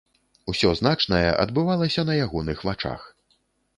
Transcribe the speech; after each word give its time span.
Усё 0.53 0.71
значнае 0.79 1.29
адбывалася 1.45 2.07
на 2.11 2.17
ягоных 2.25 2.67
вачах. 2.69 3.01